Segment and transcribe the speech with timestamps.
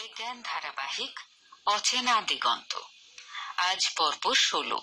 [0.00, 1.14] বিজ্ঞান ধারাবাহিক
[1.66, 2.72] অচেনা দিগন্ত।
[3.56, 4.78] আজ পর্ব ষোলো।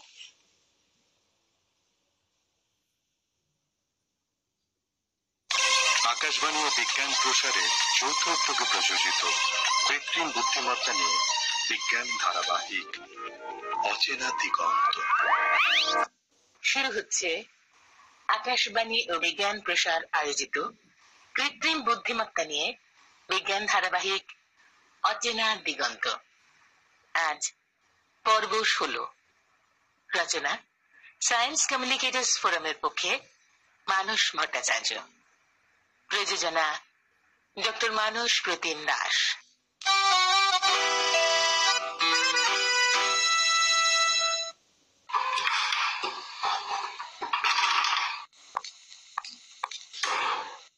[6.13, 7.69] আকাশবাণী ও বিজ্ঞান প্রসারের
[7.99, 9.21] যৌথ উদ্যোগে প্রযোজিত
[9.87, 11.17] কৃত্রিম বুদ্ধিমত্তা নিয়ে
[11.69, 12.89] বিজ্ঞান ধারাবাহিক
[13.83, 14.95] অচেনা দিগন্ত।
[16.63, 17.29] শুরু হচ্ছে
[18.27, 20.55] আকাশবাণী ও বিজ্ঞান প্রসার আয়োজিত
[21.35, 22.67] কৃত্রিম বুদ্ধিমত্তা নিয়ে
[23.29, 24.23] বিজ্ঞান ধারাবাহিক
[25.09, 26.05] অচেনা দিগন্ত।
[27.13, 27.51] আজ
[28.23, 29.03] পর্ব ষোলো।
[30.15, 30.57] রচনা
[31.21, 33.19] সায়েন্স কমিউনিকেটার্স ফোরামের পক্ষে
[33.87, 34.89] মানস ভট্টাচার্য।
[36.07, 36.81] প্রযোজনা
[37.65, 39.15] ডক্টর মানস প্রতিম দাস।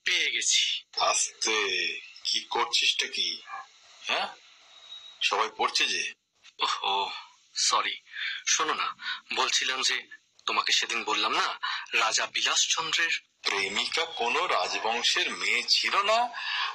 [0.04, 0.64] পেয়ে গেছি।
[1.02, 1.56] আস্তে
[2.24, 3.42] কি করছিসটা কি?
[4.10, 4.28] হ্যাঁ?
[5.22, 6.04] সবাই পড়ছে যে?
[6.60, 6.96] ওহো
[7.56, 7.96] সরি
[8.48, 8.88] শোনো না
[9.36, 9.98] বলছিলাম যে
[10.46, 11.48] তোমাকে সেদিন বললাম না
[11.94, 16.20] রাজা বিলাসচন্দ্রের প্রেমিকা কোনো রাজবংশের মেয়ে ছিল না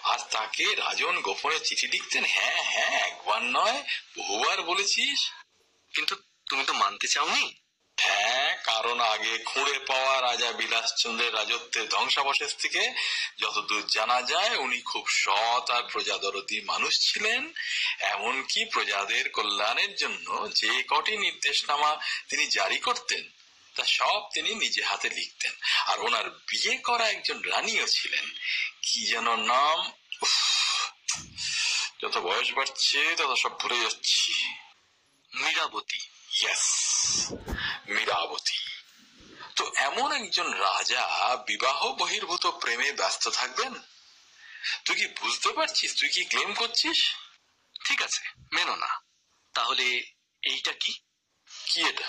[0.05, 3.79] আর তাকে রাজন গোপনে চিঠি লিখতেন। হ্যাঁ হ্যাঁ একবার নয়
[4.19, 5.21] বহুবার বলেছিস।
[5.95, 6.15] কিন্তু
[6.51, 7.47] তুমি তো মানতে চাওনি।
[7.99, 8.44] হ্যাঁ
[8.75, 12.93] কারণ আগে খুঁড়ে পাওয়া রাজা বিলাসচন্দ্রের রাজত্বের ধ্বংসাবশেষ থেকে
[13.39, 17.53] যতদূর জানা যায়, উনি খুব সৎ আর প্রজাদরদী মানুষ ছিলেন।
[18.01, 21.97] এমনকি প্রজাদের কল্যাণের জন্য যে কটি নির্দেশনামা
[22.29, 23.23] তিনি জারি করতেন,
[23.75, 25.53] তা সব তিনি নিজে হাতে লিখতেন।
[25.87, 28.27] আর ওনার বিয়ে করা একজন রানীও ছিলেন।
[28.83, 29.93] কি যেন নাম
[32.03, 34.33] যত বয়স বাড়ছে, তত সব ভুলে যাচ্ছি।
[35.35, 36.01] মীরাবতী
[36.33, 36.65] ইয়েস
[37.89, 38.54] মীরাবতী।
[39.57, 41.05] তো এমন একজন রাজা
[41.47, 43.75] বিবাহ বহির্ভূত প্রেমে ব্যস্ত থাকবেন?
[44.85, 46.01] তুই কি বুঝতে পারছিস?
[46.01, 47.15] তুই কি ক্লেম করছিস?
[47.85, 49.03] ঠিক আছে, মেনো না।
[49.55, 49.85] তাহলে
[50.43, 50.93] এইটা কি?
[51.67, 52.09] কি এটা?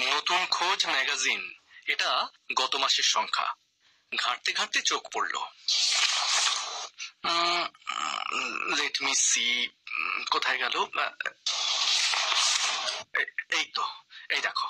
[0.00, 1.54] নতুন খোঁজ ম্যাগাজিন।
[1.86, 3.54] এটা গত মাসের সংখ্যা।
[4.16, 5.34] ঘাঁটতে ঘাঁটতে চোখ পড়ল।
[8.74, 9.68] লেট মি সি
[10.30, 10.76] কোথায় গেল?
[13.58, 13.84] এই তো,
[14.28, 14.68] এই দেখো।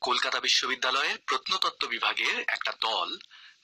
[0.00, 3.18] কলকাতা বিশ্ববিদ্যালয়ের প্রত্নতত্ত্ব বিভাগের একটা দল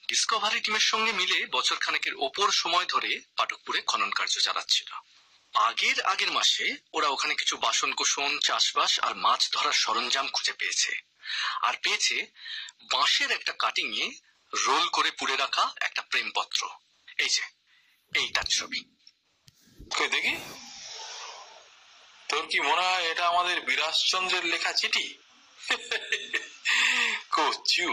[0.07, 4.87] ডিসকভারি টিমের সঙ্গে মিলে বছর খানেকের ওপর সময় ধরে পাটকপুরে খনন কার্য চালাচ্ছিল।
[5.53, 10.99] আগের আগের মাসে ওরা ওখানে কিছু বাসন কোসন চাষবাস আর মাছ ধরার সরঞ্জাম খুঁজে পেয়েছে।
[11.61, 12.27] আর পেয়েছে
[12.91, 14.11] বাঁশের একটা কাটিং এ
[14.53, 16.69] রোল করে পুড়ে রাখা একটা প্রেমপত্র।
[17.17, 17.41] এই যে
[18.15, 18.79] এইটার ছবি।
[20.11, 20.35] দেখি?
[22.29, 25.17] তোর কি মনে হয় এটা আমাদের বিরাজচন্দ্রের লেখা চিঠি?
[27.31, 27.89] কচু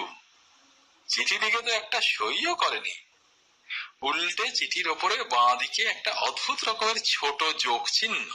[1.09, 2.95] চিঠি লিখে তো একটা সইও করেনি।
[4.03, 8.31] উল্টে চিঠির ওপরে বাঁ দিকে একটা অদ্ভুত রকমের ছোট যোগ চিহ্ন।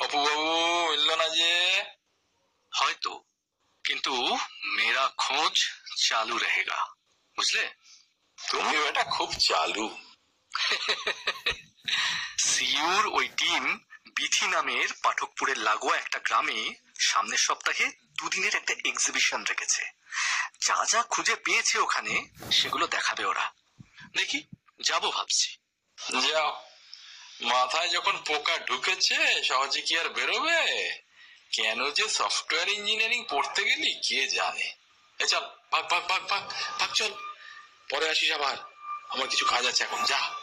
[0.00, 0.48] অপুবাবু
[0.90, 1.52] মিলল না যে।
[2.72, 3.12] হয়তো,
[3.84, 5.54] কিন্তু মেরা খোঁজ
[6.08, 6.80] চালু রহেগা,
[7.36, 7.64] বুঝলে?
[8.38, 9.86] তুমি এটা খুব চালু।
[12.38, 13.64] সিউর ওই টিম
[14.16, 19.82] বিথি নামের পাঠকপুরের লাগোয়া একটা গ্রামে সামনের সপ্তাহে দুদিনের একটা এক্সিবিশন রেখেছে।
[20.66, 23.52] যা যা খুঁজে পেয়েছে ওখানে, সেগুলো দেখাবে ওরা।
[24.16, 24.46] দেখি,
[24.82, 25.56] যাব ভাবছি।
[26.28, 26.62] যাও।
[27.40, 30.92] মাথায় যখন পোকা ঢুকেছে, সহজে কি আর বেরোবে?
[31.52, 34.74] কেন যে সফটওয়্যার ইঞ্জিনিয়ারিং পড়তে গেলি, কে জানে?
[35.18, 36.48] এ চল, ভাগ ভাগ ভাগ ভাগ
[36.80, 37.14] ভাগ, চল।
[37.90, 38.56] পরে আসিস আবার।
[39.08, 40.39] আমার কিছু কাজ আছে এখন, যা।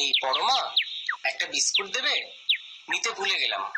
[0.00, 0.74] এই পরমা
[1.24, 2.14] একটা বিস্কুট দেবে?
[2.88, 3.72] নিতে ভুলে গেলাম।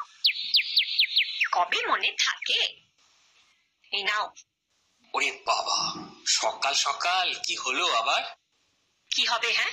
[1.53, 2.61] কবে মনে থাকে?
[3.93, 4.35] এই নাও।
[5.15, 8.25] ওরে বাবা সকাল সকাল কি হলো আবার?
[9.11, 9.73] কি হবে হ্যাঁ?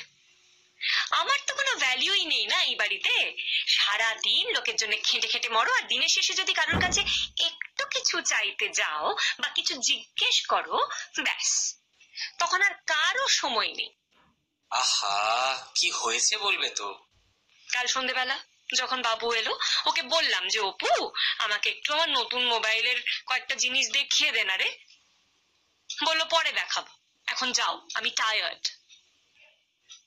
[1.11, 3.33] আমার তো কোনো ভ্যালিউই নেই না এই বাড়িতে।
[3.67, 7.01] সারা দিন লোকের জন্য খেটে খেটে মরো আর দিনের শেষে যদি কারোর কাছে
[7.43, 10.87] একটু কিছু চাইতে যাও বা কিছু জিজ্ঞেস করো
[11.23, 11.75] ব্যাস।
[12.39, 13.98] তখন আর কারও সময় নেই।
[14.71, 17.07] আহা, কি হয়েছে বলবে তো?
[17.73, 18.39] কাল সন্ধেবেলা
[18.75, 24.31] যখন বাবু এলো, ওকে বললাম যে, অপু, আমাকে একটু আমার নতুন মোবাইলের কয়েকটা জিনিস দেখিয়ে
[24.31, 24.77] দে না রে।
[26.05, 26.91] বলল, পরে দেখাবো।
[27.27, 28.67] এখন যাও, আমি টায়ার্ড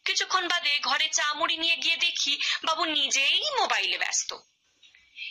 [0.04, 4.36] কিছুক্ষণ বাদে ঘরে চা মুড়ি নিয়ে গিয়ে দেখি বাবু নিজেই মোবাইলে ব্যস্ত।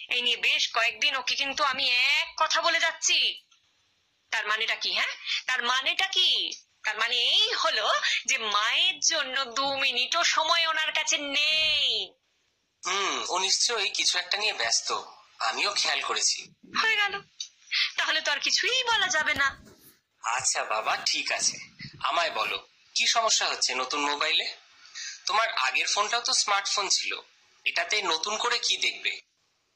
[0.10, 3.42] এই নিয়ে বেশ কয়েকদিন ওকে কিন্তু আমি এক কথা বলে যাচ্ছি।
[4.32, 5.14] তার মানেটা কি হ্যাঁ?
[5.46, 6.54] তার মানেটা কি?
[6.84, 7.41] তার মানে এই
[7.72, 7.94] হলো
[8.26, 12.12] যে মায়ের জন্য দু মিনিটও সময় ওনার কাছে নেই।
[12.86, 14.92] হুম ও নিশ্চয়ই কিছু একটা নিয়ে ব্যস্ত।
[15.40, 16.40] আমিও খেয়াল করেছি।
[16.82, 17.22] হয়ে গেল।
[17.98, 19.48] তাহলে তো আর কিছুই বলা যাবে না।
[20.24, 21.58] আচ্ছা বাবা ঠিক আছে।
[22.04, 24.58] আমায় বলো কি সমস্যা হচ্ছে নতুন মোবাইলে?
[25.26, 27.22] তোমার আগের ফোনটাও তো স্মার্টফোন ছিল।
[27.66, 29.22] এটাতে নতুন করে কি দেখবে?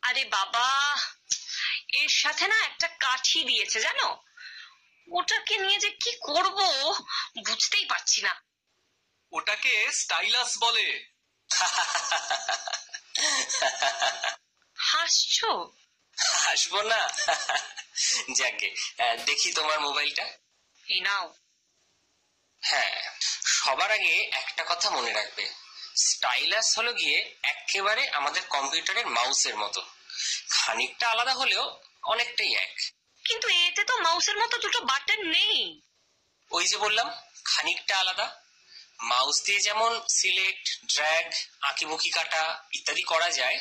[0.01, 0.95] আরে বাবা
[1.93, 4.17] এর সাথে না একটা কাঠি দিয়েছে জানো?
[5.11, 6.57] ওটাকে নিয়ে যে কি করব
[7.45, 8.43] বুঝতেই পারছি না।
[9.31, 11.05] ওটাকে স্টাইলাস বলে।
[14.75, 15.71] হাসছো?
[16.45, 17.09] আসব না।
[18.37, 18.75] যাকে
[19.25, 20.25] দেখি তোমার মোবাইলটা।
[20.85, 21.33] এই নাও।
[22.63, 23.11] হ্যাঁ
[23.45, 25.53] সবার আগে একটা কথা মনে রাখবে।
[25.95, 29.81] স্টাইলাস হলো গিয়ে একেবারে আমাদের কম্পিউটারের মাউসের মতো।
[30.49, 32.94] খানিকটা আলাদা হলেও অনেকটাই এক।
[33.25, 35.81] কিন্তু এতে তো মাউসের মতো দুটো বাটন নেই।
[36.51, 37.07] ওই যে বললাম
[37.45, 38.27] খানিকটা আলাদা।
[38.99, 41.27] মাউস দিয়ে যেমন সিলেক্ট ড্র্যাগ
[41.61, 42.43] আঁকিবুকি কাটা
[42.73, 43.57] ইত্যাদি করা যায়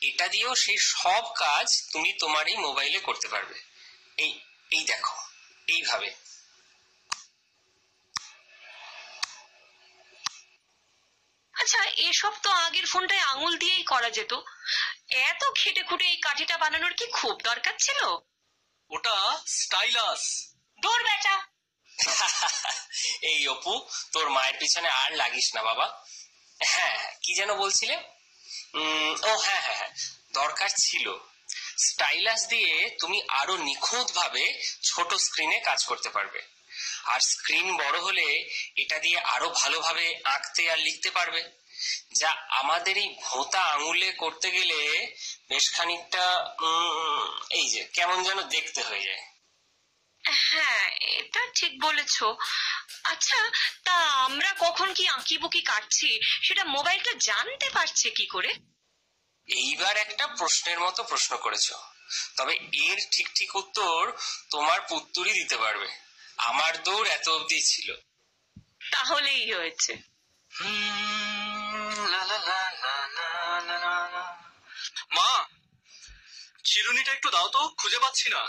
[0.00, 3.56] এটা দিয়েও সেই সব কাজ তুমি তোমার এই মোবাইলে করতে পারবে।
[4.18, 4.32] এই
[4.70, 5.16] এই দেখো
[5.68, 6.08] এইভাবে।
[11.54, 14.32] আচ্ছা এসব তো আগের ফোনটায় আঙুল দিয়েই করা যেত।
[15.30, 18.00] এত খেটে খুঁটে এই কাঠিটা বানানোর কি খুব দরকার ছিল?
[18.94, 20.22] ওটা স্টাইলাস।
[20.82, 21.36] দূর বেটা।
[23.22, 23.74] এই অপু
[24.12, 25.86] তোর মায়ের পিছনে আর লাগিস না বাবা।
[26.60, 27.96] হ্যাঁ কি যেন বলছিলে?
[29.28, 29.92] ও হ্যাঁ হ্যাঁ হ্যাঁ
[30.32, 31.06] দরকার ছিল।
[31.78, 34.44] স্টাইলাস দিয়ে তুমি আরও নিখুঁত ভাবে
[34.82, 36.40] ছোট স্ক্রিনে কাজ করতে পারবে।
[37.04, 38.26] আর স্ক্রিন বড় হলে
[38.76, 41.40] এটা দিয়ে আরও ভালোভাবে আঁকতে আর লিখতে পারবে।
[42.20, 44.80] যা আমাদের এই ভোতা আঙুলে করতে গেলে
[45.48, 46.24] বেশ খানিকটা
[47.50, 49.24] এই যে কেমন যেন দেখতে হয়ে যায়।
[50.24, 52.22] হ্যাঁ এটা ঠিক বলেছ।
[53.04, 53.50] আচ্ছা
[53.84, 53.92] তা
[54.24, 56.08] আমরা কখন কি আঁকিবুকি কাটছি?
[56.46, 58.50] সেটা মোবাইলটা জানতে পারছে কি করে?
[59.48, 61.72] এইবার একটা প্রশ্নের মতো প্রশ্ন করেছ।
[62.36, 64.12] তবে এর ঠিক ঠিক উত্তর
[64.50, 65.88] তোমার পুত্তুরি দিতে পারবে।
[66.36, 67.88] আমার দৌড় এত অবধি ছিল।
[68.90, 69.92] তাহলেই হয়েছে।
[70.52, 71.23] হুম
[75.16, 75.30] মা
[76.64, 78.42] চিরুনিটা একটু দাও তো খুঁজে পাচ্ছি না।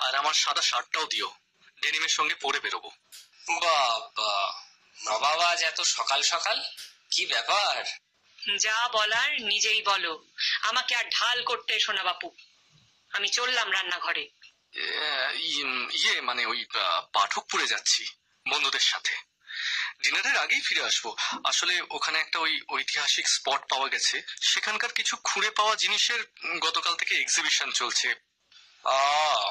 [0.00, 1.28] আর আমার সাদা শার্টটাও দিও
[1.82, 2.90] ডেনিমের সঙ্গে পরে বেরোবো।
[3.64, 4.30] বাবা
[4.98, 6.56] নবাব আজ এত সকাল সকাল?
[7.10, 7.84] কি ব্যাপার?
[8.64, 10.12] যা বলার নিজেই বলো।
[10.68, 12.28] আমাকে আর ঢাল করতে এসো না বাপু।
[13.10, 14.24] আমি চললাম রান্নাঘরে।
[16.00, 16.60] ইয়ে মানে ওই
[17.12, 18.02] পাঠকপুরে যাচ্ছি
[18.46, 19.14] বন্ধুদের সাথে।
[20.02, 21.14] ডিনারের আগেই ফিরে আসব।
[21.44, 26.24] আসলে ওখানে একটা ওই ঐতিহাসিক স্পট পাওয়া গেছে। সেখানকার কিছু খুঁড়ে পাওয়া জিনিসের
[26.60, 28.14] গতকাল থেকে এক্সিবিশন চলছে।
[28.84, 29.50] ও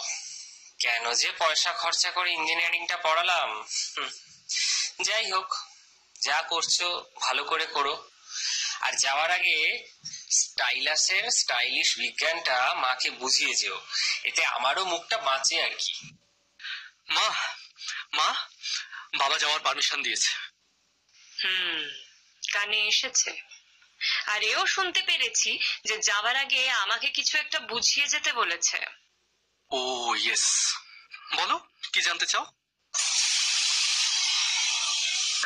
[0.80, 3.68] কেন যে পয়সা খরচা করে ইঞ্জিনিয়ারিংটা পড়ালাম।
[5.02, 5.56] যাই হোক
[6.22, 6.82] যা করছ
[7.22, 8.10] ভালো করে করো।
[8.82, 9.88] আর যাওয়ার আগে
[10.32, 13.82] স্টাইলাসের স্টাইলিশ বিজ্ঞানটা মাকে বুঝিয়ে যেও।
[14.24, 15.94] এতে আমারও মুখটা বাঁচে আর কি।
[17.10, 17.34] মা
[18.14, 18.36] মা
[19.20, 20.32] বাবা যাওয়ার পারমিশন দিয়েছে।
[21.34, 21.82] হুম
[22.44, 23.32] কানে এসেছে।
[24.28, 25.52] আর এও শুনতে পেরেছি
[25.86, 28.78] যে যাবার আগে আমাকে কিছু একটা বুঝিয়ে যেতে বলেছে।
[29.72, 29.82] ও
[30.16, 30.46] ইয়েস
[31.38, 31.56] বলো
[31.94, 32.46] কি জানতে চাও?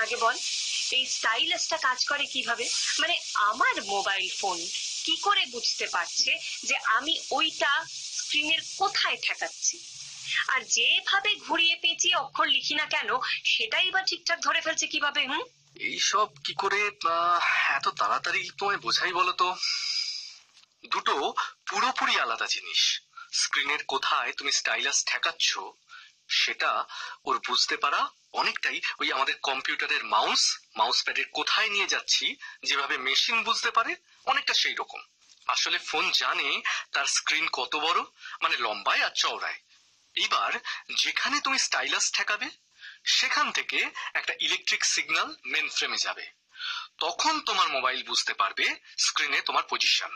[0.04, 0.36] আগে বল
[0.92, 2.66] এই স্টাইলাসটা কাজ করে কীভাবে?
[3.00, 3.16] মানে
[3.50, 4.58] আমার মোবাইল ফোন
[5.06, 6.32] কি করে বুঝতে পারছে
[6.64, 7.72] যে আমি ওইটা
[8.18, 9.76] স্ক্রিনের কোথায় ঠেকাচ্ছি?
[10.48, 13.10] আর যেভাবে ঘুরিয়ে পেঁচিয়ে অক্ষর লিখি না কেন,
[13.44, 15.44] সেটাই বা ঠিকঠাক ধরে ফেলছে কীভাবে, হুম?
[15.76, 16.92] এইসব কি করে
[17.70, 19.56] এত তাড়াতাড়ি তোমায় বোঝাই বলো তো?
[20.88, 21.34] দুটো
[21.70, 25.60] পুরোপুরি আলাদা জিনিস। স্ক্রিনের কোথায় তুমি স্টাইলাস ঠেকাচ্ছ,
[26.30, 26.86] সেটা
[27.26, 33.44] ওর বুঝতে পারা। অনেকটাই ওই আমাদের কম্পিউটারের মাউস মাউস প্যাডের কোথায় নিয়ে যাচ্ছি, যেভাবে মেশিন
[33.44, 35.02] বুঝতে পারে, অনেকটা সেই রকম।
[35.48, 36.62] আসলে ফোন জানে
[36.92, 38.02] তার স্ক্রিন কত বড়
[38.42, 39.60] মানে লম্বায় আর চওড়ায়।
[40.16, 40.60] এবার
[40.96, 42.50] যেখানে তুমি স্টাইলাস ঠেকাবে
[43.06, 46.28] সেখান থেকে একটা ইলেকট্রিক সিগন্যাল মেন ফ্রেমে যাবে।
[46.98, 50.12] তখন তোমার মোবাইল বুঝতে পারবে স্ক্রিনে তোমার পজিশন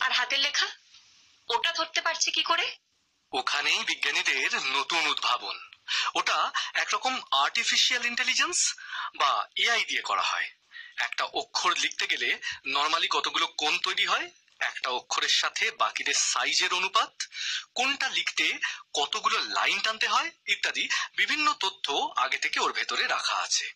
[0.00, 0.66] আর হাতের লেখা?
[1.48, 2.76] ওটা ধরতে পারছে কি করে?
[3.32, 5.70] ওখানেই বিজ্ঞানীদের নতুন উদ্ভাবন।
[6.14, 8.74] ওটা একরকম আর্টিফিশিয়াল ইন্টেলিজেন্স
[9.16, 10.50] বা এআই দিয়ে করা হয়।
[10.98, 14.30] একটা অক্ষর লিখতে গেলে নর্মালি কতগুলো কোণ তৈরি হয়?
[14.64, 17.22] একটা অক্ষরের সাথে বাকিদের সাইজের অনুপাত,
[17.74, 18.58] কোনটা লিখতে
[18.94, 23.72] কতগুলো লাইন টানতে হয়, ইত্যাদি বিভিন্ন তথ্য আগে থেকে ওর ভেতরে রাখা আছে।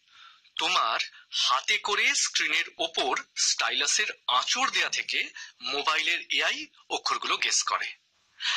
[0.59, 5.31] তোমার হাতে করে স্ক্রিনের ওপর স্টাইলাসের আঁচড় দেয়া থেকে
[5.61, 7.95] মোবাইলের এআই অক্ষরগুলো গেস করে।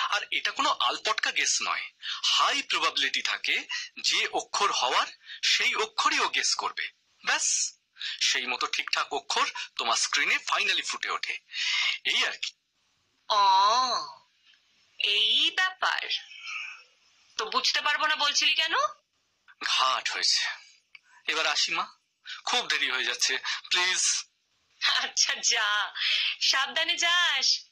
[0.09, 1.91] আর এটা কোনো আলপটকা গেস নয়।
[2.23, 3.63] হাই প্রবাবিলিটি থাকে
[4.01, 5.07] যে অক্ষর হওয়ার,
[5.43, 6.87] সেই অক্ষরই ও গেস করবে।
[7.25, 7.73] ব্যাস।
[8.21, 11.39] সেই মতো ঠিকঠাক অক্ষর তোমার স্ক্রিনে ফাইনালি ফুটে ওঠে।
[12.05, 12.53] এই আর কি।
[13.29, 13.41] ও
[14.99, 16.01] এই ব্যাপার।
[17.37, 18.73] তো বুঝতে পারব না বলছিলি কেন?
[19.63, 20.45] ঘাট হয়েছে।
[21.27, 21.87] এবার আসি মা।
[22.45, 23.37] খুব দেরি হয়ে যাচ্ছে।
[23.69, 24.23] প্লিজ
[24.95, 25.93] আচ্ছা যা।
[26.41, 27.65] সাবধানে যাস।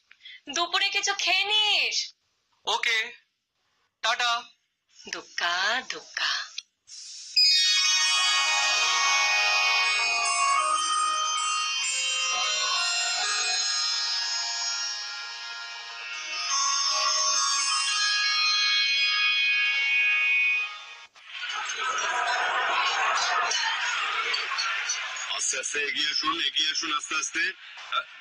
[0.56, 2.14] দুপুরে কিছু খেয়ে নিস।
[2.66, 3.14] Okay
[4.02, 4.44] tata.
[5.12, 6.49] দুক্কা দুক্কা।
[25.36, 27.44] আস্তে আস্তে এগিয়ে আসুন এগিয়ে আসুন আস্তে আস্তে।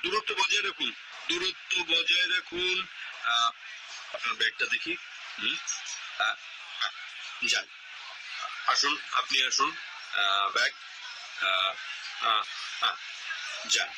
[0.02, 0.90] দূরত্ব বজায় রাখুন,
[1.28, 2.76] দূরত্ব বজায় রাখুন।
[4.14, 4.94] আপনার ব্যাগটা দেখি।
[7.52, 7.66] যান
[8.72, 9.70] আসুন, আপনি আসুন।
[10.54, 10.72] ব্যাগ।
[13.74, 13.90] যান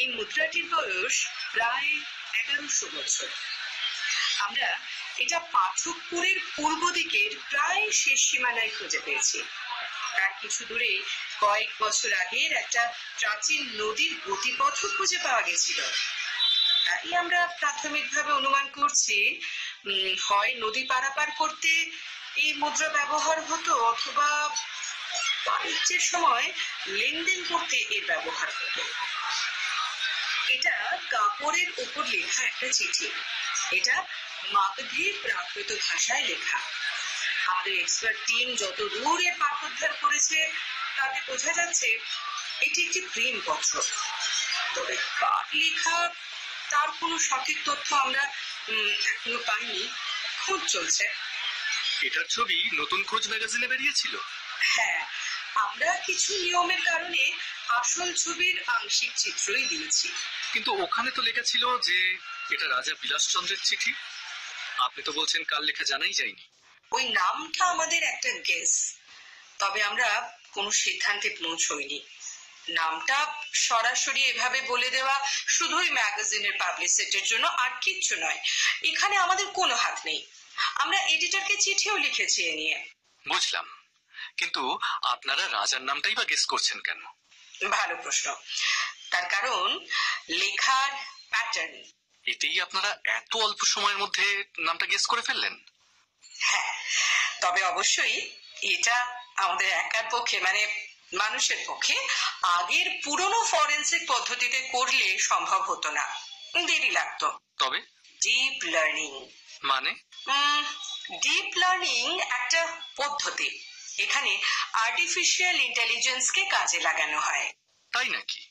[0.00, 1.16] এই মুদ্রাটির বয়স
[1.52, 1.90] প্রায়
[2.40, 3.30] এগারোশো বছর।
[4.44, 4.68] আমরা
[5.18, 9.42] এটা পাঠকপুরের পূর্ব দিকের প্রায় শেষ সীমানায় খুঁজে পেয়েছি।
[10.16, 11.02] তার কিছু দূরে
[11.40, 15.82] কয়েক বছর আগের একটা প্রাচীন নদীর গতিপথও খুঁজে পাওয়া গেছিল।
[16.86, 19.40] তাই আমরা প্রাথমিকভাবে অনুমান করছি
[20.22, 21.90] হয় নদী পারাপার করতে
[22.36, 24.48] এই মুদ্রা ব্যবহার হতো অথবা
[25.46, 26.52] বাণিজ্যের সময়
[26.86, 28.82] লেনদেন করতে এর ব্যবহার হতো।
[30.48, 33.08] এটা কাপড়ের উপর লেখা একটা চিঠি।
[33.70, 34.04] এটা
[34.46, 36.58] মাগধী প্রাকৃত ভাষায় লেখা।
[37.46, 40.52] আমাদের এক্সপার্ট টিম যত দূর এর পাঠোদ্ধার করেছে
[40.96, 41.98] তাতে বোঝা যাচ্ছে
[42.60, 43.82] এটি একটি প্রেম পত্র।
[44.74, 46.10] তবে কার লেখা
[46.70, 48.22] তার কোনো সঠিক তথ্য আমরা
[49.04, 49.88] এখনও পাইনি।
[50.46, 51.04] খোঁজ চলছে।
[52.02, 54.16] এটার ছবি নতুন খোঁজ ম্যাগাজিনে বেরিয়েছিল?
[54.58, 55.06] হ্যাঁ
[55.54, 57.32] আমরা কিছু নিয়মের কারণে
[57.68, 60.08] আসল ছবির আংশিক চিত্রই দিয়েছি।
[60.52, 62.18] কিন্তু ওখানে তো লেখা ছিল যে
[62.50, 63.92] এটা রাজা বিলাসচন্দ্রের চিঠি।
[64.80, 66.48] আপনি তো বলছেন কার লেখা জানাই যায়নি।
[66.92, 68.94] ওই নামটা আমাদের একটা গেস
[69.58, 72.00] তবে আমরা কোনো সিদ্ধান্তে পৌঁছইনি।
[72.68, 78.38] নামটা সরাসরি এভাবে বলে দেওয়া শুধুই ম্যাগাজিনের পাবলিসিটির জন্য আর কিচ্ছু নয়।
[78.82, 80.26] এখানে আমাদের কোনো হাত নেই।
[80.74, 82.84] আমরা এডিটরকে চিঠিও লিখেছি এ নিয়ে।
[83.28, 83.84] বুঝলাম।
[84.36, 87.00] কিন্তু আপনারা রাজার নামটাই বা গেস করছেন কেন?
[87.70, 88.34] ভালো প্রশ্ন।
[89.10, 89.78] তার কারণ
[90.28, 90.92] লেখার
[91.30, 91.82] প্যাটার্ন
[92.26, 95.64] এতেই আপনারা এত অল্প সময়ের মধ্যে নামটা গেস করে ফেললেন?
[96.40, 96.84] হ্যাঁ
[97.40, 98.30] তবে অবশ্যই
[98.62, 102.08] এটা আমাদের একার পক্ষে মানে মানুষের পক্ষে
[102.42, 106.20] আগের পুরনো ফরেন্সিক পদ্ধতিতে করলে সম্ভব হতো না।
[106.66, 107.80] দেরি লাগতো। তবে?
[108.20, 109.30] ডিপ লার্নিং
[109.62, 109.90] মানে?
[111.22, 113.64] ডিপ লার্নিং একটা পদ্ধতি।
[113.98, 117.52] এখানে আর্টিফিশিয়াল ইন্টেলিজেন্সকে কাজে লাগানো হয়।
[117.92, 118.46] তাই নাকি?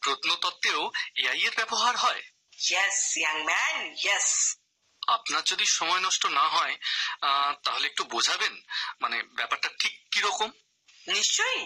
[0.00, 2.22] প্রত্নতত্ত্বেও এআই এর ব্যবহার হয়?
[2.58, 4.28] ইয়েস ইয়াং ম্যান ইয়েস
[5.08, 6.74] আপনার যদি সময় নষ্ট না হয়
[7.64, 8.54] তাহলে একটু বোঝাবেন
[9.00, 10.50] মানে ব্যাপারটা ঠিক কীরকম?
[11.06, 11.62] নিশ্চয়ই।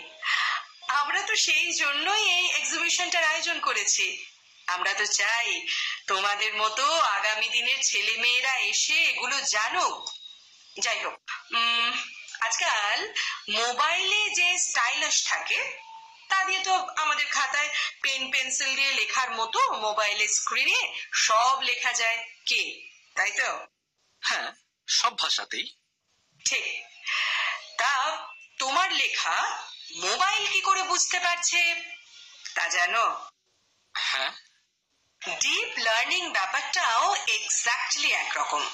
[0.88, 4.06] আমরা তো সেই জন্যই এই এক্সিবিশনটার আয়োজন করেছি।
[4.66, 5.48] আমরা তো চাই
[6.06, 10.10] তোমাদের মতো আগামী দিনের ছেলে মেয়েরা এসে এগুলো জানুক।
[10.80, 11.18] যাই হোক
[11.50, 11.90] উম,
[12.40, 12.98] আজকাল
[13.50, 15.60] মোবাইলে যে স্টাইলাস থাকে
[16.32, 17.70] তা দিয়ে তো আমাদের খাতায়
[18.02, 20.80] পেন পেন্সিল দিয়ে লেখার মতো মোবাইলের স্ক্রিনে
[21.12, 22.62] সব লেখা যায়। কে?
[23.16, 23.48] তাই তো?
[24.22, 24.48] হ্যাঁ
[24.88, 25.66] সব ভাষাতেই।
[26.40, 26.66] ঠিক।
[27.78, 27.94] তা
[28.58, 29.36] তোমার লেখা
[29.96, 31.60] মোবাইল কি করে বুঝতে পারছে?
[32.54, 33.04] তা জানো?
[33.94, 34.32] হ্যাঁ।
[35.40, 38.64] ডিপ লার্নিং ব্যাপারটাও এক্স্যাক্টলি একরকম।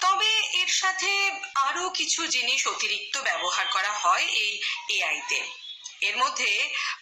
[0.00, 1.10] তবে এর সাথে
[1.54, 4.52] আরও কিছু জিনিস অতিরিক্ত ব্যবহার করা হয় এই
[4.88, 5.40] এআই তে।
[6.08, 6.50] এর মধ্যে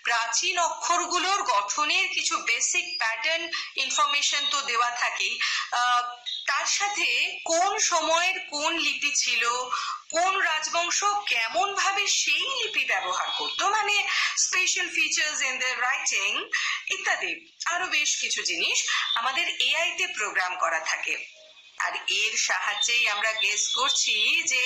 [0.04, 3.44] প্রাচীন অক্ষরগুলোর গঠনের কিছু বেসিক প্যাটার্ন
[3.76, 5.34] ইনফরমেশন তো দেওয়া থাকেই।
[6.46, 7.08] তার সাথে
[7.44, 9.42] কোন সময়ের কোন লিপি ছিল,
[10.10, 13.96] কোন রাজবংশ কেমন ভাবে সেই লিপি ব্যবহার করতো মানে
[14.36, 16.30] special features in the writing
[16.94, 17.32] ইত্যাদি।
[17.66, 18.78] আরও বেশ কিছু জিনিস
[19.14, 21.14] আমাদের এআই তে প্রোগ্রাম করা থাকে।
[21.78, 24.14] আর এর সাহায্যেই আমরা গেস করছি
[24.52, 24.62] যে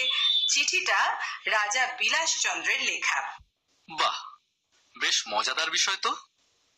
[0.52, 1.00] চিঠিটা
[1.46, 3.43] রাজা বিলাসচন্দ্রের লেখা।
[3.88, 4.18] বাহ
[4.94, 6.12] বেশ মজাদার বিষয় তো।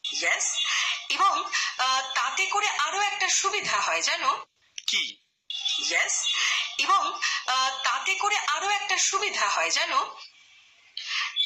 [0.04, 0.46] ইয়েস
[1.08, 1.34] এবং
[2.14, 4.30] তাতে করে আরও একটা সুবিধা হয় জানো?
[4.86, 5.02] কি?
[5.88, 6.16] ইয়েস
[6.78, 7.02] এবং
[7.84, 10.00] তাতে করে আরও একটা সুবিধা হয় জানো?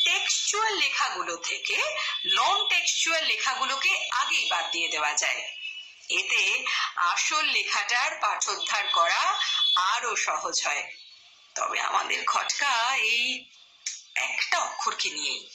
[0.05, 1.77] টেক্সচুয়াল লেখাগুলো থেকে
[2.37, 5.41] নন টেক্সচুয়াল লেখাগুলোকে আগেই বাদ দিয়ে দেওয়া যায়।
[6.09, 6.43] এতে
[7.11, 9.23] আসল লেখাটার পাঠোদ্ধার করা
[9.77, 10.85] আরও সহজ হয়।
[11.55, 13.25] তবে আমাদের খটকা এই
[14.15, 15.51] একটা অক্ষরকে নিয়েই।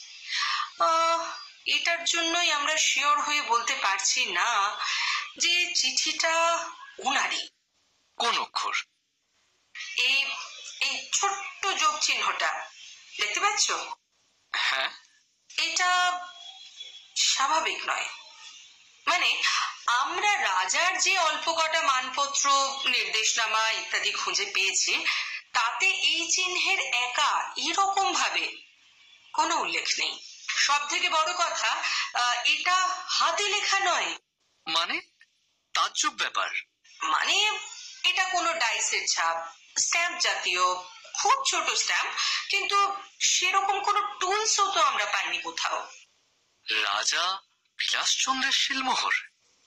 [1.66, 4.78] এটার জন্যই আমরা শিওর হয়ে বলতে পারছি না
[5.38, 7.48] যে চিঠিটা উনারই।
[8.16, 8.74] কোন অক্ষর?
[9.96, 10.24] এই
[10.80, 12.66] এই ছোট্ট যোগ চিহ্নটা
[13.18, 13.70] দেখতে পাচ্ছ?
[14.52, 14.90] হ্যাঁ।
[15.50, 16.20] এটা
[17.16, 18.08] স্বাভাবিক নয়।
[19.06, 19.42] মানে
[19.86, 22.48] আমরা রাজার যে অল্প কটা মানপত্র
[22.86, 25.06] নির্দেশনামা ইত্যাদি খুঁজে পেয়েছি
[25.56, 28.46] তাতে এই চিহ্নের একা এরকম ভাবে
[29.32, 30.14] কোনো উল্লেখ নেই।
[30.66, 31.70] সব থেকে বড় কথা
[32.44, 32.76] এটা
[33.08, 34.10] হাতে লেখা নয়।
[34.66, 34.96] মানে?
[35.74, 36.50] তাজ্জব ব্যাপার।
[37.02, 37.36] মানে
[38.04, 39.38] এটা কোনো ডাইসের ছাপ
[39.78, 40.64] স্ট্যাম্প জাতীয়
[41.14, 42.10] খুব ছোট স্ট্যাম্প
[42.50, 42.78] কিন্তু
[43.20, 45.78] সেরকম কোনো টুলসও তো আমরা পাইনি কোথাও।
[46.66, 47.24] রাজা
[47.78, 49.14] বিলাসচন্দ্রের শিলমোহর।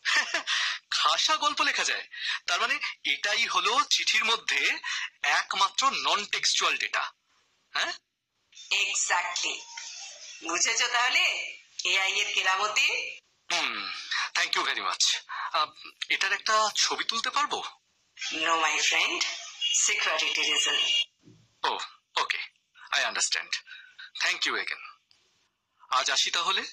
[0.92, 2.06] খাসা গল্প লেখা যায়।
[2.48, 4.80] তার মানে এটাই হলো চিঠির মধ্যে
[5.24, 7.04] একমাত্র নন টেক্সচুয়াল ডেটা
[7.74, 7.94] হ্যাঁ?
[8.72, 9.56] এক্স্যাক্টলি
[10.44, 11.24] বুঝেছ তাহলে?
[11.86, 12.88] এআই এর কেরামতি?
[13.50, 13.89] হুম
[14.34, 15.04] থ্যাংক ইউ ভেরি মাচ
[16.10, 17.54] এটার একটা ছবি তুলতে পারব?
[18.42, 19.22] No my friend
[19.75, 20.78] security reason
[21.63, 21.72] oh
[22.16, 22.39] okay
[22.92, 23.51] I understand
[24.20, 24.82] thank you again
[25.89, 26.63] আজ আসি তাহলে?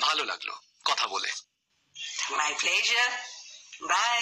[0.00, 0.50] ভালো লাগল
[0.84, 1.30] কথা বলে।
[2.30, 3.10] মাই প্লেজার
[3.82, 4.20] বাই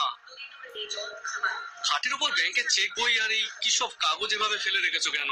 [1.84, 5.30] খাটের উপর ব্যাংকের চেক বই আর এই কি সব কাগজ এভাবে ফেলে রেখেছো কেন?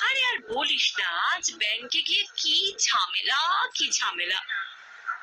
[0.00, 3.40] আরে আর বলিস না আজ ব্যাংকে গিয়ে কি ঝামেলা
[3.74, 4.40] কি ঝামেলা।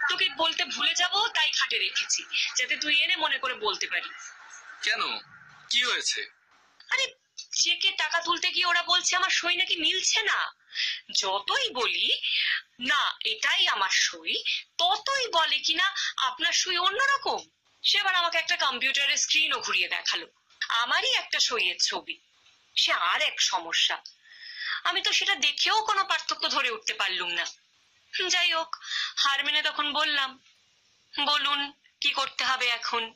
[0.10, 2.24] তোকে বলতে ভুলে যাব তাই খাটে রেখেছি
[2.56, 4.10] যাতে তুই এনে মনে করে বলতে পারি।
[4.84, 5.02] কেন?
[5.70, 6.22] কি হয়েছে?
[6.90, 7.06] আরে
[7.52, 10.54] চেকে টাকা তুলতে গিয়ে ওরা বলছে আমার সই নাকি মিলছে না।
[11.16, 12.22] যতই বলি,
[12.80, 14.44] না, এটাই আমার সই
[14.78, 17.50] ততই বলে কিনা আপনার সই অন্যরকম।
[17.84, 20.28] সে আবার আমাকে একটা কম্পিউটারের স্ক্রিনও ঘুরিয়ে দেখাল।
[20.70, 22.20] আমারই একটা সইয়ের ছবি।
[22.78, 24.02] সে আর এক সমস্যা।
[24.84, 27.46] আমি তো সেটা দেখেও কোনো পার্থক্য ধরে উঠতে পারলুম না।
[28.28, 28.76] যাই হোক
[29.18, 30.40] হার মেনে তখন বললাম,
[31.26, 33.14] বলুন, কি করতে হবে এখন?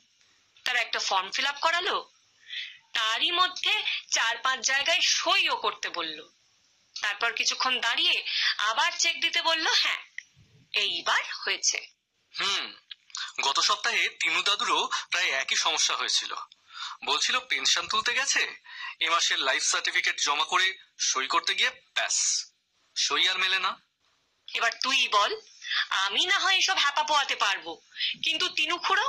[0.64, 2.10] তারা একটা ফর্ম ফিল আপ করালো।
[2.92, 6.37] তারই মধ্যে চার পাঁচ জায়গায় সইও করতে বলল।
[7.02, 8.16] তারপর কিছুক্ষণ দাঁড়িয়ে
[8.58, 10.02] আবার চেক দিতে বলল হ্যাঁ
[10.74, 11.78] এইবার হয়েছে।
[12.34, 12.66] হুম
[13.42, 14.80] গত সপ্তাহে তিনু দাদুরও
[15.10, 16.32] প্রায় একই সমস্যা হয়েছিল।
[17.04, 18.42] বলছিল পেনশন তুলতে গেছে
[19.00, 22.16] এ মাসের লাইফ সার্টিফিকেট জমা করে সই করতে গিয়ে ব্যাস
[22.96, 23.72] সই আর মেলে না।
[24.48, 25.32] এবার তুই বল
[25.90, 27.66] আমি না হয় এসব হ্যাপা পোয়াতে পারব
[28.22, 29.06] কিন্তু তিনু খুড়ো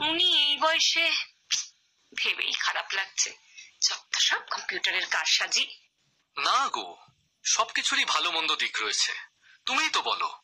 [0.00, 1.06] উনি এই বয়সে
[2.12, 3.30] ভেবেই খারাপ লাগছে।
[3.82, 5.64] যত সব কম্পিউটারের কারসাজি।
[6.38, 6.96] না গো
[7.44, 9.12] সবকিছুরই ভালো মন্দ দিক রয়েছে।
[9.66, 10.38] তুমিই তো বলো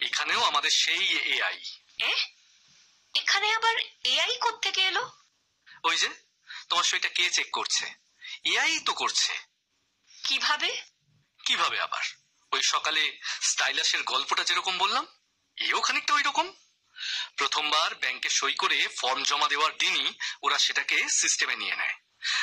[0.00, 1.62] এখানেও আমাদের সেই এআই।
[1.98, 2.14] এ?
[3.14, 5.12] এখানে আবার এআই থেকে এলো?
[5.84, 6.08] ওই যে
[6.68, 7.86] তোমার সইটা কে চেক করছে?
[8.44, 9.32] এআই তো করছে।
[10.24, 10.82] কীভাবে?
[11.46, 12.04] কীভাবে আবার?
[12.52, 15.06] ওই সকালে স্টাইলাসের গল্পটা যেরকম বললাম
[15.56, 16.52] এও খানিকটা ওই রকম
[17.36, 21.94] প্রথমবার ব্যাংকে সই করে ফর্ম জমা দেওয়ার দিনই ওরা সেটাকে সিস্টেমে নিয়ে নেয়।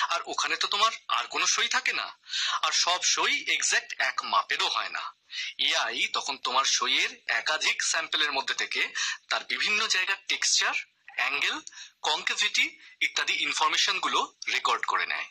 [0.10, 2.20] আর ওখানে তো তোমার আর কোনো সই থাকে না।
[2.62, 5.16] আর সব সই এক্স্যাক্ট এক মাপেরও হয় না।
[5.60, 8.90] এআই তখন তোমার সইয়ের একাধিক স্যাম্পলের মধ্যে থেকে
[9.30, 10.74] তার বিভিন্ন জায়গার টেক্সচার
[11.16, 11.60] অ্যাঙ্গেল
[12.02, 15.26] কনকেভিটি ইত্যাদি ইনফরমেশনগুলো রেকর্ড করে নেয়।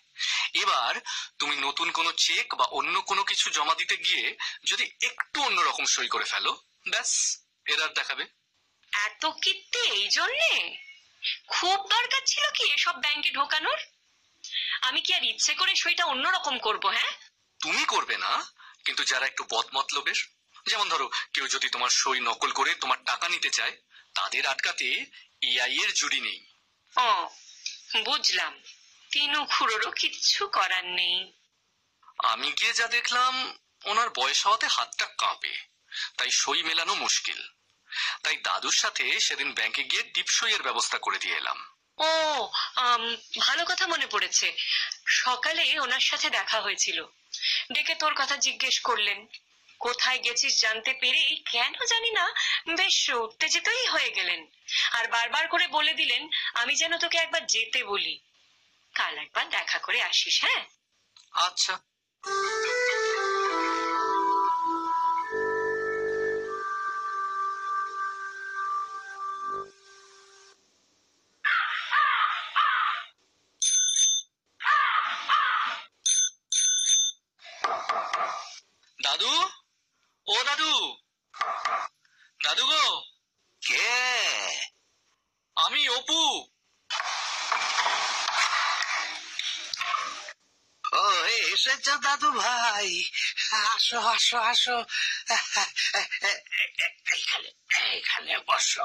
[0.54, 0.94] এবার
[1.38, 6.08] তুমি নতুন কোনো চেক বা অন্য কোনো কিছু জমা দিতে গিয়ে যদি একটু অন্যরকম সই
[6.08, 8.26] করে ফেলো, ব্যাস এরার দেখাবে।
[8.92, 10.76] এত কীর্তি এই জন্যে
[11.48, 13.78] খুব দরকার ছিল কি এসব ব্যাংকে ঢোকানোর?
[14.82, 17.12] আমি কি আর ইচ্ছে করে সইটা অন্যরকম করব হ্যাঁ?
[17.60, 18.46] তুমি করবে না
[18.84, 20.18] কিন্তু যারা একটু বদমতলবের
[20.66, 23.76] যেমন ধরো কেউ যদি তোমার সই নকল করে তোমার টাকা নিতে চায়
[24.14, 25.06] তাদের আটকাতে
[25.42, 26.40] এআই এর জুড়ি নেই।
[26.96, 27.28] ও
[28.04, 28.62] বুঝলাম।
[29.10, 31.32] তিনু খুড়োরও কিচ্ছু করার নেই।
[32.18, 35.54] আমি গিয়ে যা দেখলাম ওনার বয়স হওয়াতে হাতটা কাঁপে।
[36.18, 37.48] তাই সই মেলানো মুশকিল।
[38.22, 42.10] তাই দাদুর সাথে সেদিন ব্যাংকে গিয়ে টিপসইয়ের ব্যবস্থা করে দিয়ে এলাম। ও
[43.38, 44.52] ভালো কথা মনে পড়েছে।
[45.06, 47.04] সকালে ওনার সাথে দেখা হয়েছিল।
[47.72, 49.26] ডেকে তোর কথা জিজ্ঞেস করলেন।
[49.78, 52.34] কোথায় গেছিস জানতে পেরেই কেন জানি না,
[52.76, 54.46] বেশ উত্তেজিতই হয়ে গেলেন।
[54.92, 58.18] আর বারবার করে বলে দিলেন, আমি যেন তোকে একবার যেতে বলি।
[58.94, 60.64] কাল একবার দেখা করে আসিস হ্যাঁ?
[61.32, 61.80] আচ্ছা।
[80.58, 80.96] দাদু।
[82.44, 82.86] দাদু গো।
[83.62, 83.90] কে?
[85.56, 86.22] আমি অপু।
[90.94, 92.90] ও এসেছ দাদু ভাই।
[93.66, 94.76] আসো আসো আসো।
[97.12, 97.48] এইখানে
[97.86, 98.84] এইখানে বসো।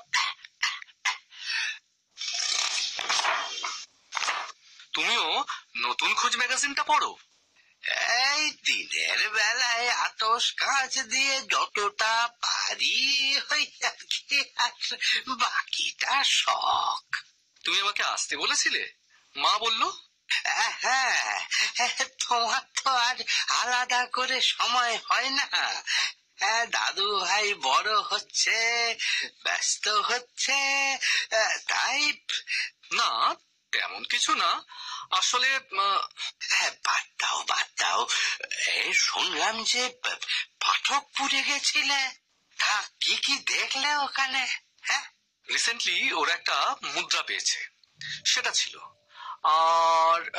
[4.94, 5.28] তুমিও
[5.78, 7.12] নতুন খোঁজ ম্যাগাজিনটা পড়ো।
[8.14, 13.02] এই দিনের বেলায় আতস কাজ দিয়ে যতটা পারি
[13.52, 14.72] ওই আর কি আর
[15.28, 17.16] বাকিটা শখ।
[17.64, 18.84] তুমি আমাকে আসতে বলেছিলে?
[19.36, 19.82] মা বলল?
[20.82, 21.40] হ্যাঁ
[22.28, 23.16] তোমার তো আর
[23.50, 25.48] আলাদা করে সময় হয় না।
[26.36, 28.58] হ্যাঁ দাদু ভাই বড় হচ্ছে
[29.44, 30.58] ব্যস্ত হচ্ছে
[31.68, 32.14] তাই
[32.92, 33.36] না
[33.72, 34.52] তেমন কিছু না।
[35.12, 35.60] আসলে
[36.40, 38.08] হ্যাঁ, বাদ দাও বাদ দাও।
[38.94, 40.26] শুনলাম যে প-
[40.60, 42.12] পাঠকপুরে গেছিলে।
[42.58, 44.48] তা কি কি দেখলে ওখানে?
[44.82, 45.10] হ্যাঁ?
[45.50, 47.70] রিসেন্টলি ওরা একটা মুদ্রা পেয়েছে।
[48.26, 48.80] সেটা ছিল।
[49.44, 50.32] আর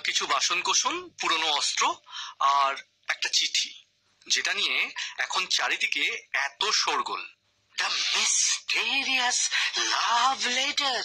[0.00, 1.94] কিছু বাসন কোসন পুরনো অস্ত্র
[2.38, 2.74] আর
[3.08, 3.84] একটা চিঠি
[4.28, 7.34] যেটা নিয়ে এখন চারিদিকে এত শোরগোল।
[7.76, 11.02] দ্য মিস্টেরিয়াস লাভ লেটার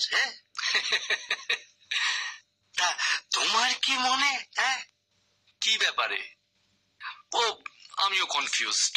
[2.78, 2.90] তা
[3.32, 4.80] তোমার কি মনে হ্যাঁ
[5.62, 6.22] কি ব্যাপারে
[7.34, 7.42] ও
[7.98, 8.96] আমিও কনফিউজড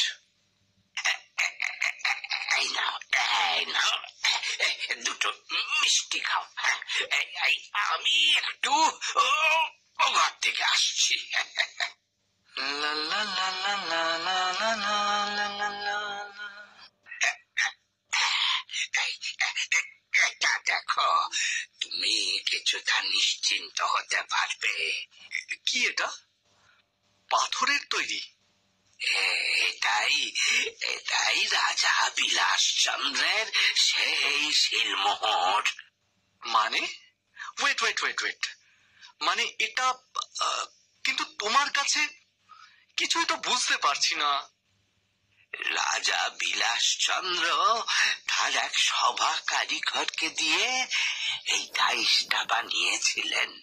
[2.57, 2.95] এই নাও
[3.51, 3.95] এই নাও
[5.05, 5.29] দুটো
[5.81, 6.77] মিষ্টি খাও হ্যাঁ,
[7.87, 8.73] আমি একটু
[10.09, 11.15] ঘর থেকে আসছি
[12.81, 14.69] লা লা লা লা লা লা
[15.35, 15.67] লা লা।
[22.71, 24.73] কিছুটা নিশ্চিন্ত হতে পারবে।
[25.65, 26.09] কি এটা?
[27.29, 28.21] পাথরের তৈরি?
[29.69, 30.15] এটাই
[30.93, 35.63] এটাই রাজা বিলাস চন্দ্রের সেই শিলমোহর।
[36.41, 36.81] মানে?
[37.59, 38.41] ওয়েট ওয়েট ওয়েট ওয়েট
[39.21, 39.87] মানে এটা
[41.03, 42.01] কিন্তু তোমার কাছে
[42.97, 44.31] কিছুই তো বুঝতে পারছি না।
[45.53, 46.85] রাজা বিলাস
[48.41, 50.87] তার এক সভা কারিগরকে দিয়ে
[51.45, 53.61] এই ডাইসটা বানিয়েছিলেন।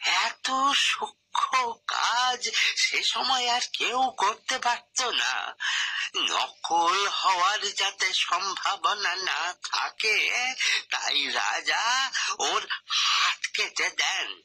[0.00, 5.54] এত সূক্ষ্ম কাজ সে সময় আর কেউ করতে পারত না।
[6.16, 10.54] নকল হওয়ার যাতে সম্ভাবনা না থাকে,
[10.90, 14.42] তাই রাজা ওর হাত কেটে দেন।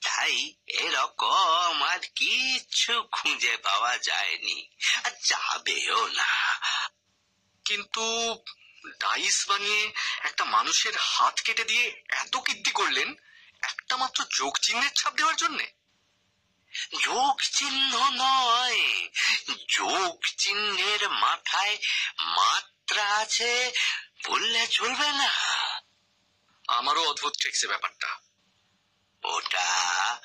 [0.00, 4.68] তাই এরকম আর কিচ্ছু খুঁজে পাওয়া যায়নি।
[5.04, 6.60] আর যাবেও না।
[7.72, 8.34] কিন্তু
[8.86, 13.14] ডাইস বানিয়ে একটা মানুষের হাত কেটে দিয়ে এত কীর্তি করলেন,
[13.62, 15.72] একটা মাত্র যোগ চিহ্নের ছাপ দেওয়ার জন্যে?
[17.02, 19.08] যোগ চিহ্ন নয়,
[19.68, 21.78] যোগ চিহ্নের মাথায়
[22.18, 23.72] মাত্রা আছে,
[24.28, 25.30] বললে চলবে না।
[26.68, 28.18] আমারও অদ্ভুত ঠেকছে ব্যাপারটা।
[29.24, 30.20] ওটা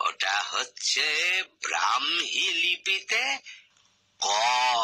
[0.00, 3.38] ওটা হচ্ছে ব্রাহ্মী লিপিতে
[4.20, 4.26] ক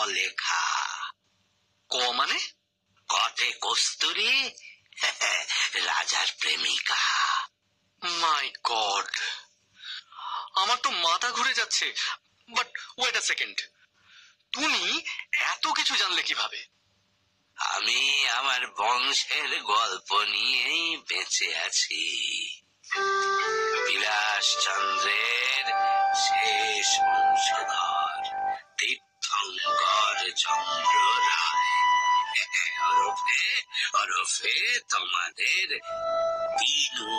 [0.07, 0.82] লেখা।
[1.93, 2.39] ক মানে
[3.09, 4.51] কতে কস্তুরি?
[5.75, 6.97] রাজার প্রেমিকা।
[8.03, 9.11] My god.
[10.55, 11.95] আমার তো মাথা ঘুরে যাচ্ছে।
[12.49, 12.67] But
[12.99, 13.61] wait a second.
[14.53, 15.03] তুমি
[15.33, 16.67] এত কিছু জানলে কীভাবে?
[17.57, 22.03] আমি আমার বংশের গল্প নিয়েই বেঁচে আছি।
[23.87, 25.65] বিলাস চন্দ্রের
[26.17, 28.23] শেষ বংশধর
[28.79, 31.12] তীর্থঙ্কর চন্দ্র।
[32.93, 33.41] Arofe,
[34.01, 34.55] Arofe,
[34.91, 35.81] Tamader,
[36.59, 37.11] Dino,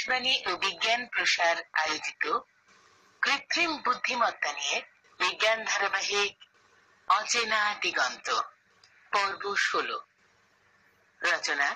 [0.00, 2.38] Akashvani ও বিজ্ঞান প্রসার আয়োজিত
[3.22, 4.82] কৃত্রিম বুদ্ধিমত্তা নিয়ে
[5.18, 6.34] বিজ্ঞান ধারাবাহিক
[7.08, 8.40] অচেনা দিগন্ত,
[9.12, 9.98] পর্ব ষোলো।
[11.20, 11.74] রচনা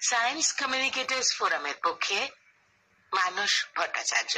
[0.00, 2.28] সায়েন্স কমিউনিকেটর্স ফোরামের পক্ষে
[3.12, 4.34] মানস ভট্টাচার্য।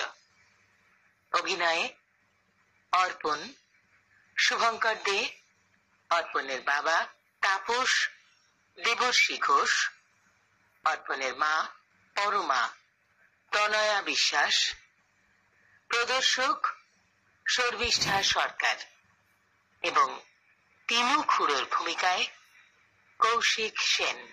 [1.33, 1.95] অভিনয়ে
[2.93, 3.53] অর্পণ,
[4.37, 5.21] শুভঙ্কর দে।
[6.11, 7.07] অর্পণের বাবা
[7.41, 8.09] তাপস
[8.85, 9.91] দেবর্ষী ঘোষ।
[10.85, 11.55] অর্পণের মা
[12.17, 12.86] পরমা
[13.51, 14.75] তনয়া বিশ্বাস,
[15.89, 16.67] প্রদর্শক
[17.49, 18.77] শর্মিষ্ঠা সরকার
[19.83, 20.21] এবং
[20.87, 22.27] তিনু খুড়োর ভূমিকায়
[23.19, 24.33] কৌশিক সেন।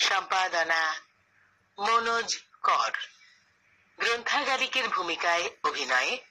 [0.00, 1.02] সম্পাদনা
[1.78, 2.90] মনোজ কর।
[3.98, 6.24] গ্রন্থাগারিকের ভূমিকায় অভিনয়ে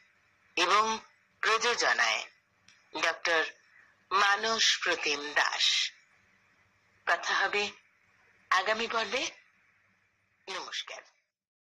[0.56, 1.00] এবং
[1.40, 2.26] প্রযোজনায়
[3.02, 3.44] ডক্টর
[4.12, 5.92] মানস প্রতিম দাস।
[7.06, 7.72] কথা হবে
[8.50, 9.32] আগামী পর্বে।
[10.48, 11.15] নমস্কার।